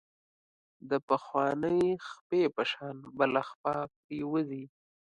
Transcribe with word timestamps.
د 0.89 0.91
پخوانۍ 1.07 1.83
خپې 2.09 2.41
په 2.55 2.63
شان 2.71 2.95
بله 3.17 3.41
خپه 3.49 3.75
پرېوځي. 4.01 4.63